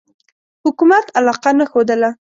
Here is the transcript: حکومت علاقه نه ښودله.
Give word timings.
حکومت 0.63 1.05
علاقه 1.17 1.51
نه 1.59 1.65
ښودله. 1.71 2.09